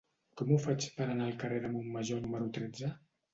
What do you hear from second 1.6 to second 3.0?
de Montmajor número tretze?